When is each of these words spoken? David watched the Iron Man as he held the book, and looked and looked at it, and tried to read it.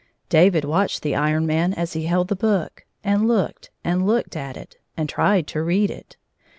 David 0.29 0.65
watched 0.65 1.03
the 1.03 1.13
Iron 1.15 1.45
Man 1.45 1.75
as 1.75 1.93
he 1.93 2.05
held 2.07 2.27
the 2.29 2.35
book, 2.35 2.87
and 3.03 3.27
looked 3.27 3.69
and 3.83 4.03
looked 4.03 4.35
at 4.35 4.57
it, 4.57 4.77
and 4.97 5.07
tried 5.07 5.45
to 5.49 5.61
read 5.61 5.91
it. 5.91 6.17